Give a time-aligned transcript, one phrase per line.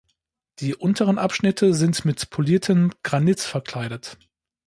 [0.61, 4.17] Die unteren Abschnitte sind mit poliertem Granit verkleidet.